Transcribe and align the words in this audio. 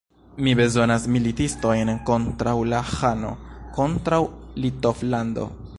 Mi 0.45 0.53
bezonas 0.59 1.03
militistojn 1.15 1.91
kontraŭ 2.09 2.55
la 2.73 2.81
ĥano, 2.95 3.31
kontraŭ 3.79 4.23
Litovlando. 4.65 5.49